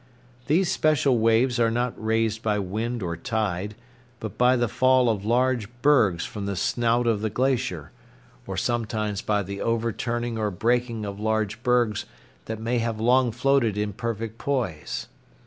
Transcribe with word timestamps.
These 0.47 0.71
special 0.71 1.19
waves 1.19 1.59
are 1.59 1.69
not 1.69 1.93
raised 1.95 2.41
by 2.41 2.57
wind 2.57 3.03
or 3.03 3.15
tide, 3.15 3.75
but 4.19 4.35
by 4.35 4.55
the 4.55 4.67
fall 4.67 5.09
of 5.09 5.23
large 5.25 5.67
bergs 5.83 6.25
from 6.25 6.47
the 6.47 6.55
snout 6.55 7.05
of 7.05 7.21
the 7.21 7.29
glacier, 7.29 7.91
or 8.47 8.57
sometimes 8.57 9.21
by 9.21 9.43
the 9.43 9.61
overturning 9.61 10.39
or 10.39 10.49
breaking 10.49 11.05
of 11.05 11.19
large 11.19 11.61
bergs 11.61 12.05
that 12.45 12.59
may 12.59 12.79
have 12.79 12.99
long 12.99 13.31
floated 13.31 13.77
in 13.77 13.93
perfect 13.93 14.39
poise. 14.39 15.07